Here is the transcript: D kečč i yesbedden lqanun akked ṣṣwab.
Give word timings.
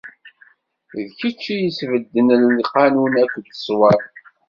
D 1.05 1.05
kečč 1.19 1.43
i 1.53 1.55
yesbedden 1.57 2.29
lqanun 2.59 3.13
akked 3.23 3.45
ṣṣwab. 3.59 4.01